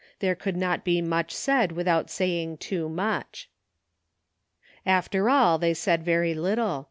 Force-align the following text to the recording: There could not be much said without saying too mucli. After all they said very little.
There 0.17 0.33
could 0.33 0.57
not 0.57 0.83
be 0.83 0.99
much 0.99 1.31
said 1.31 1.73
without 1.73 2.09
saying 2.09 2.57
too 2.57 2.89
mucli. 2.89 3.45
After 4.83 5.29
all 5.29 5.59
they 5.59 5.75
said 5.75 6.01
very 6.01 6.33
little. 6.33 6.79